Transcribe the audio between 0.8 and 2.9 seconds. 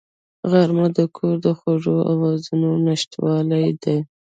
د کور د خوږو آوازونو